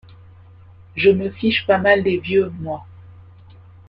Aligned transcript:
Je 0.95 1.11
me 1.11 1.29
fiche 1.29 1.63
pas 1.67 1.77
mal 1.77 2.01
des 2.01 2.17
vieux, 2.17 2.51
moi. 2.59 2.83